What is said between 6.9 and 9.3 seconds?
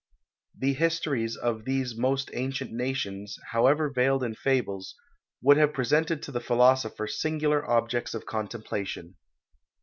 singular objects of contemplation.